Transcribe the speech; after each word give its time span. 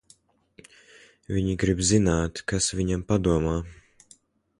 Viņi 1.35 1.53
grib 1.63 1.83
zināt, 1.89 2.41
kas 2.53 2.71
viņam 2.79 3.05
padomā. 3.13 3.55